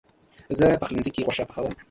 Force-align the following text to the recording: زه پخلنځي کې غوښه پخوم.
زه 0.57 0.65
پخلنځي 0.81 1.11
کې 1.15 1.25
غوښه 1.25 1.43
پخوم. 1.49 1.73